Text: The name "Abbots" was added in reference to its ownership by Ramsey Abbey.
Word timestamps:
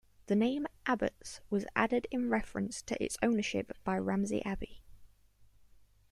The 0.25 0.35
name 0.35 0.65
"Abbots" 0.87 1.41
was 1.51 1.67
added 1.75 2.07
in 2.09 2.27
reference 2.31 2.81
to 2.81 2.97
its 3.03 3.17
ownership 3.21 3.77
by 3.83 3.99
Ramsey 3.99 4.43
Abbey. 4.43 4.81